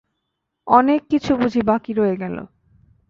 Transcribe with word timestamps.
অনেক 0.67 1.01
কিছু 1.09 1.31
বুঝি 1.35 1.61
বাকি 1.61 1.91
রয়ে 1.93 2.15
গেল। 2.15 2.35